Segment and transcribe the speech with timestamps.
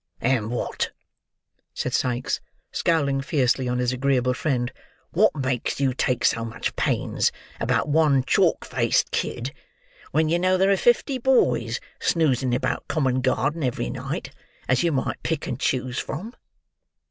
[0.19, 0.89] "And wot,"
[1.75, 4.71] said Sikes, scowling fiercely on his agreeable friend,
[5.13, 9.53] "wot makes you take so much pains about one chalk faced kid,
[10.09, 14.31] when you know there are fifty boys snoozing about Common Garden every night,
[14.67, 16.33] as you might pick and choose from?"